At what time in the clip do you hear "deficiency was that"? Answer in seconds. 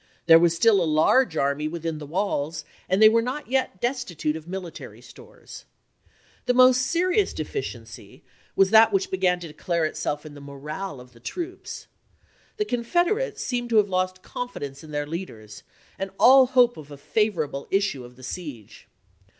7.35-8.91